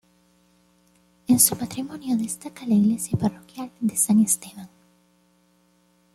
[1.27, 4.67] En su patrimonio destaca la iglesia parroquial de San Esteban.